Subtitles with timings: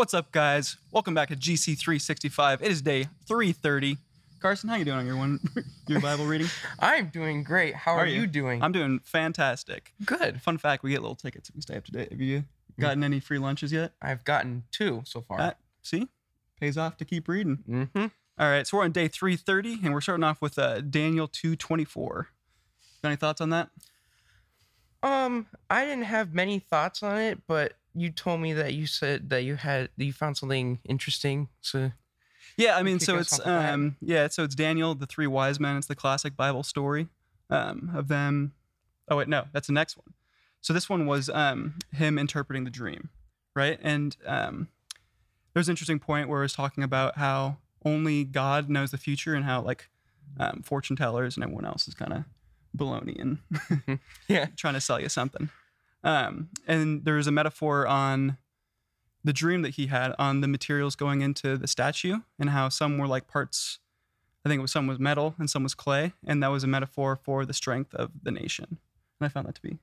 [0.00, 0.78] What's up, guys?
[0.92, 2.62] Welcome back to GC 365.
[2.62, 3.98] It is day 330.
[4.40, 5.38] Carson, how you doing on your one
[5.88, 6.46] your Bible reading?
[6.78, 7.74] I'm doing great.
[7.74, 8.22] How are, you?
[8.22, 8.26] you?
[8.26, 8.62] doing?
[8.62, 9.92] I'm doing fantastic.
[10.06, 10.40] good.
[10.40, 12.12] Fun fact: we get little tickets if we stay up to date.
[12.12, 12.44] Have you
[12.80, 13.92] gotten any free lunches yet?
[14.00, 15.36] I've gotten two so far.
[15.36, 16.08] That see
[16.58, 17.58] pays off to keep reading.
[17.68, 18.06] mm-hmm.
[18.38, 22.24] All right, so we're on day 330, and we're starting off with uh, Daniel 2:24.
[23.02, 23.68] Got any thoughts on that?
[25.02, 29.30] Um, I didn't have many thoughts on it, but you told me that you said
[29.30, 31.48] that you had that you found something interesting.
[31.60, 31.92] So
[32.56, 33.72] Yeah, I mean, so it's off with that?
[33.74, 35.76] um, yeah, so it's Daniel, the three wise men.
[35.76, 37.08] It's the classic Bible story
[37.48, 38.52] um, of them.
[39.08, 40.14] Oh wait, no, that's the next one.
[40.60, 43.08] So this one was um, him interpreting the dream,
[43.56, 43.78] right?
[43.82, 44.68] And um,
[45.54, 49.34] there's an interesting point where I was talking about how only God knows the future
[49.34, 49.88] and how like
[50.38, 52.24] um, fortune tellers and everyone else is kind of
[52.76, 55.50] baloney and yeah, trying to sell you something.
[56.02, 58.38] Um, and there's a metaphor on
[59.22, 62.96] the dream that he had on the materials going into the statue and how some
[62.96, 63.78] were like parts.
[64.44, 66.66] I think it was some was metal and some was clay, and that was a
[66.66, 68.78] metaphor for the strength of the nation.
[69.20, 69.78] And I found that to be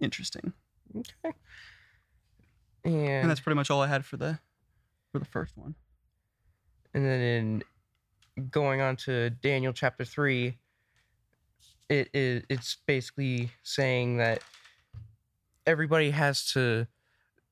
[0.00, 0.52] interesting.
[0.96, 1.34] okay.
[2.84, 4.38] And And that's pretty much all I had for the
[5.10, 5.74] for the first one.
[6.94, 7.62] and then in
[8.50, 10.56] going on to Daniel chapter three,
[11.90, 14.42] it is it's basically saying that
[15.66, 16.86] everybody has to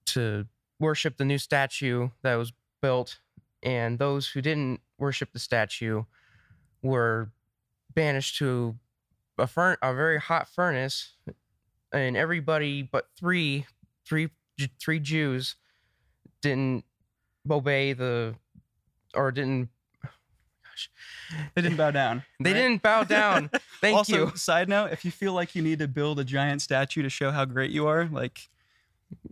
[0.07, 0.47] to
[0.81, 3.19] worship the new statue that was built,
[3.63, 6.05] and those who didn't worship the statue
[6.83, 7.31] were
[7.95, 8.77] banished to
[9.37, 11.15] a furn a very hot furnace,
[11.93, 13.67] and everybody but three
[14.07, 14.31] three
[14.81, 15.57] three Jews
[16.41, 16.85] didn't
[17.51, 18.37] obey the
[19.15, 19.69] or didn't
[21.31, 22.23] gosh They didn't bow down.
[22.41, 22.59] they right?
[22.61, 23.51] didn't bow down
[23.81, 26.63] thank also, you side note: if you feel like you need to build a giant
[26.63, 28.49] statue to show how great you are, like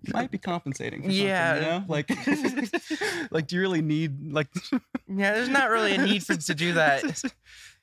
[0.03, 1.03] you might be compensating.
[1.03, 1.55] For Yeah.
[1.55, 1.85] something, you know?
[2.69, 4.49] like, like, do you really need like?
[5.09, 7.25] yeah there's not really a need for to do that this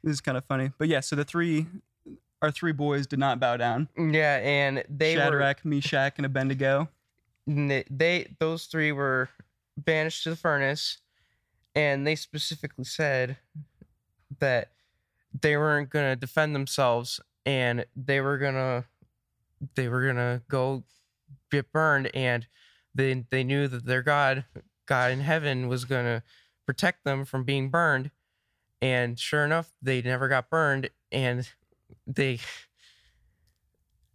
[0.03, 0.99] is kind of funny, but yeah.
[1.01, 1.65] So the three,
[2.41, 3.87] our three boys did not bow down.
[3.97, 6.89] yeah and they Shadrach, Meshach, and Abednego.
[7.47, 9.29] they, they those three were
[9.77, 10.97] banished to the furnace
[11.75, 13.37] and they specifically said
[14.39, 14.71] that
[15.39, 18.85] they weren't going to defend themselves and they were going to
[19.75, 20.83] they were going to go
[21.51, 22.47] get burned and
[22.93, 24.45] they they knew that their god
[24.85, 26.21] god in heaven was going to
[26.65, 28.11] protect them from being burned
[28.81, 31.49] and sure enough they never got burned and
[32.05, 32.39] they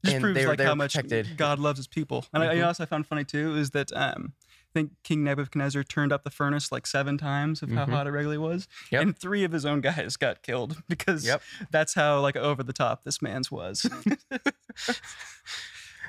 [0.05, 1.37] Just And proves they were- like how much protected.
[1.37, 2.25] God loves His people.
[2.33, 2.61] And I, you Mhm.
[2.63, 4.33] know, also found funny too is that um,
[4.71, 7.91] I think King Nebuchadnezzar turned up the furnace like seven times of how Mhm.
[7.91, 9.03] hot it regularly was, Yep.
[9.03, 9.81] and three of his own
[10.11, 11.43] guys got killed because Yep.
[11.71, 13.87] that's how like over the top this man's was.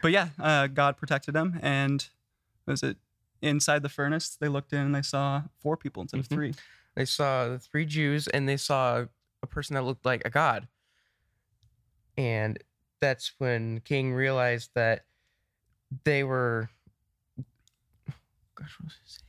[0.02, 2.08] but yeah, uh, God protected him, and
[2.66, 2.98] was it
[3.42, 4.36] inside the furnace?
[4.36, 6.22] They looked in and they saw four people instead Mhm.
[6.22, 6.53] of three.
[6.96, 9.06] They saw the three Jews and they saw
[9.42, 10.68] a person that looked like a god.
[12.18, 12.62] And
[13.00, 15.06] that's when King realized that
[16.03, 16.69] they were
[18.59, 19.25] gosh, what was I saying?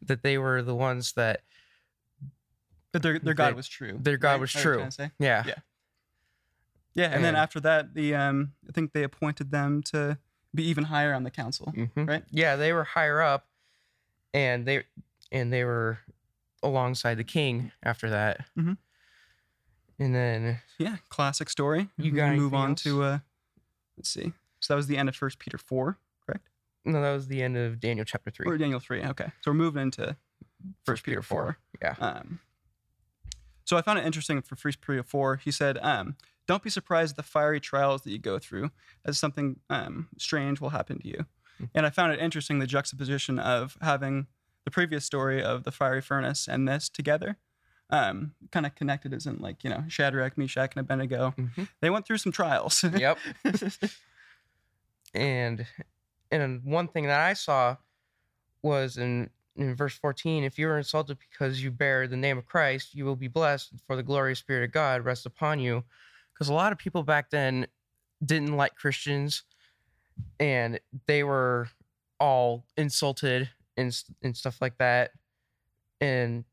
[0.02, 1.40] That they were the ones that
[2.92, 3.98] But their their God They- was true.
[4.00, 4.40] their God right?
[4.40, 4.78] was Is that what you're true.
[4.80, 5.10] trying to say?
[5.18, 5.44] yeah.
[5.46, 5.54] Yeah.
[6.94, 10.18] Yeah, and then And- after that, the um, I think they appointed them to
[10.54, 11.72] be even higher on the council.
[11.76, 12.08] Mhm.
[12.08, 12.24] Right.
[12.30, 13.48] Yeah, they were higher up
[14.32, 14.84] and they
[15.32, 15.98] and they were
[16.62, 18.46] alongside the king after that.
[18.56, 18.78] Mhm.
[19.98, 21.88] And then Yeah, classic story.
[21.96, 22.82] You We got move anything on else?
[22.84, 23.18] to uh,
[23.96, 24.32] let's see.
[24.60, 25.98] So that was the end of First Peter four?
[26.86, 28.46] No, that was the end of Daniel chapter three.
[28.46, 29.02] Or Daniel three.
[29.02, 30.16] Okay, so we're moving into
[30.84, 31.58] First Peter four.
[31.82, 31.94] Yeah.
[31.98, 32.40] Um,
[33.64, 35.36] so I found it interesting for First Peter four.
[35.36, 36.16] He said, um,
[36.46, 38.70] "Don't be surprised at the fiery trials that you go through,
[39.04, 41.26] as something um, strange will happen to you."
[41.60, 41.70] Mhm.
[41.74, 44.26] And I found it interesting the juxtaposition of having
[44.64, 47.38] the previous story of the fiery furnace and this together,
[47.90, 51.34] um, kind of connected, as in like you know Shadrach, Meshach, and Abednego.
[51.36, 51.68] Mhm.
[51.80, 52.82] They went through some trials.
[52.84, 53.18] Yep.
[55.14, 55.66] and
[56.30, 57.76] and one thing that I saw
[58.62, 62.44] was in in verse 14 if you are insulted because you bear the name of
[62.46, 65.84] Christ you will be blessed for the glorious spirit of God rests upon you.
[66.32, 67.66] Because a lot of people back then
[68.24, 69.44] didn't like Christians
[70.38, 71.68] and they were
[72.18, 75.10] all insulted and and stuff like that
[76.00, 76.44] and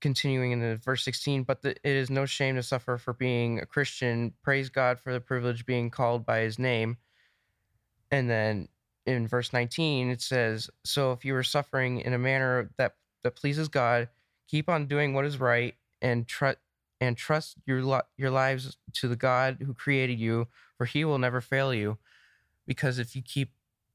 [0.00, 3.66] continuing into verse 16 but the, it is no shame to suffer for being a
[3.66, 4.32] christian.
[4.42, 6.98] Praise god for the privilege being called by his name.
[8.10, 8.68] And then
[9.06, 13.36] in verse 19 it says so if you are suffering in a manner that that
[13.36, 14.08] pleases god
[14.48, 16.58] keep on doing what is right and trust
[17.00, 20.46] and trust your li- your lives to the god who created you
[20.78, 21.98] for he will never fail you
[22.66, 23.50] because if you keep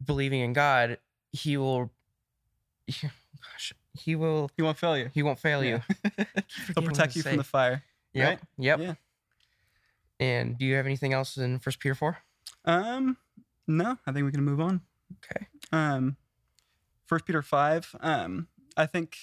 [0.05, 0.97] believing in god
[1.31, 1.89] he will
[3.01, 5.09] gosh, he will He won't fail you.
[5.13, 5.81] he won't fail Yeah.
[6.17, 6.25] you.
[6.75, 7.83] He'll protect you from the fire.
[8.13, 8.27] Yep.
[8.27, 8.39] right?
[8.57, 8.79] Yep.
[8.79, 8.93] Yeah.
[10.19, 12.17] And do you have anything else in First Peter four?
[12.65, 13.15] Um,
[13.67, 14.81] no, I think we can move on.
[15.17, 15.47] Okay.
[15.71, 16.17] Um,
[17.05, 17.95] First Peter five.
[18.01, 18.47] Um,
[18.77, 19.17] I think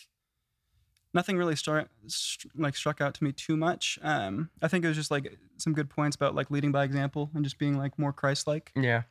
[1.15, 3.99] nothing really start st- like struck out to me too much.
[4.03, 7.31] Um, I think it was just like some good points about like leading by example
[7.35, 8.73] and just being like more Christ-like.
[8.77, 9.03] Yeah.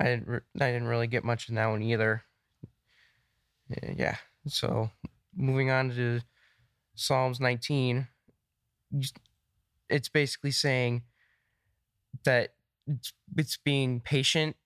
[0.00, 0.28] I didn't.
[0.28, 2.22] Re- I didn't really get much in that one either.
[3.96, 4.16] Yeah.
[4.46, 4.90] So,
[5.36, 6.20] moving on to
[6.94, 8.06] Psalms 19,
[9.90, 11.02] it's basically saying
[12.24, 12.54] that
[12.86, 14.56] it's, it's being patient.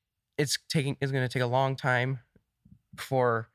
[0.43, 0.97] It's taking.
[1.01, 2.19] It's going to take a long time
[2.95, 3.49] before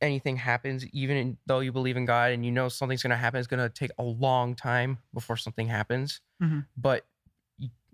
[0.00, 0.86] anything happens.
[0.92, 3.46] Even in- though you believe in God and you know something's going to happen, it's
[3.48, 6.20] going to take a long time before something happens.
[6.42, 6.66] Mhm.
[6.76, 7.06] But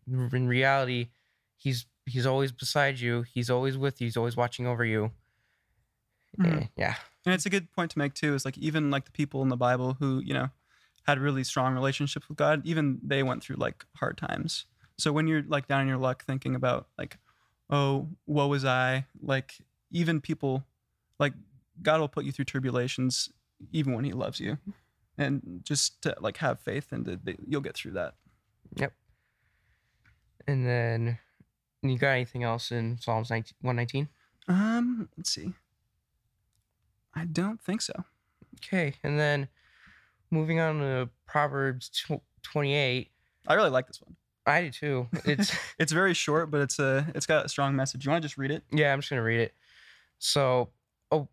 [0.06, 1.10] in reality,
[1.56, 3.22] he's he's always beside you.
[3.34, 4.06] He's always with you.
[4.06, 5.12] He's always watching over you.
[6.38, 6.62] Mhm.
[6.62, 6.94] Eh, yeah.
[7.26, 8.34] And it's a good point to make too.
[8.34, 10.48] Is like even like the people in the Bible who you know
[11.06, 14.66] had really strong relationships with God, even they went through like hard times.
[14.98, 17.18] So when you're like down in your luck, thinking about like,
[17.70, 19.06] oh, woe is I?
[19.22, 19.54] Like
[19.90, 20.64] even people,
[21.18, 21.34] like
[21.82, 23.30] God will put you through tribulations,
[23.72, 24.58] even when He loves you,
[25.16, 28.14] and just to like have faith and that you'll get through that.
[28.76, 28.92] Yep.
[30.46, 31.18] And then
[31.82, 34.08] you got anything else in Psalms 19, 119?
[34.48, 35.52] Um, let's see.
[37.14, 37.92] I don't think so.
[38.56, 38.94] Okay.
[39.02, 39.48] And then
[40.30, 41.90] moving on to Proverbs
[42.42, 43.10] 28.
[43.46, 44.16] I really like this one.
[44.48, 45.08] I do too.
[45.24, 48.04] It's It's very short, but it's a it's got a strong message.
[48.04, 48.64] You want to just read it?
[48.72, 49.54] Yeah, I'm just gonna read it.
[50.18, 50.70] So,
[51.10, 51.28] oh,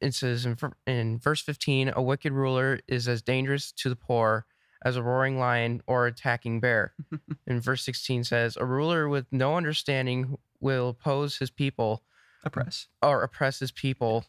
[0.00, 4.44] it says in, in verse 15, a wicked ruler is as dangerous to the poor
[4.84, 6.92] as a roaring lion or attacking bear.
[7.46, 12.02] in verse 16 says, a ruler with no understanding will oppose his people
[12.44, 12.88] Oppress.
[13.02, 14.24] or oppress his people,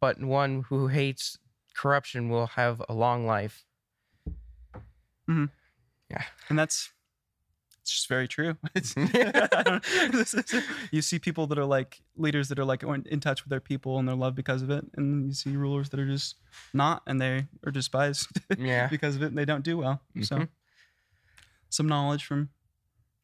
[0.00, 1.38] but one who hates
[1.74, 3.64] corruption will have a long life.
[5.28, 5.46] Mm-hmm.
[6.10, 6.22] Yeah.
[6.48, 6.92] And that's
[7.84, 8.56] it's just very true.
[10.90, 13.60] You see people that are like leaders that are like in in touch with their
[13.60, 16.36] people and their love because of it, and you see rulers that are just
[16.72, 18.28] not, and they are despised
[18.58, 18.86] Yeah.
[18.88, 20.00] because of it, and they don't do well.
[20.22, 20.48] So, Mhm.
[21.68, 22.48] some knowledge from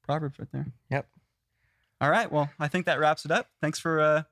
[0.03, 0.67] Proverbs right there.
[0.91, 1.09] Yep.
[2.03, 2.31] All right.
[2.31, 3.49] Well, I think that wraps it up.
[3.63, 4.23] Thanks for uh,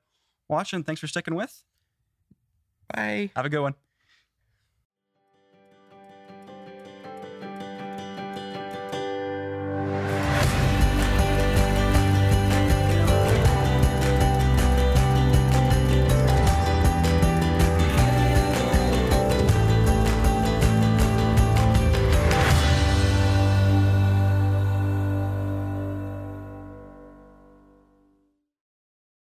[0.47, 0.83] watching.
[0.83, 1.63] Thanks for sticking with.
[2.93, 3.31] Bye.
[3.35, 3.75] Have a good one.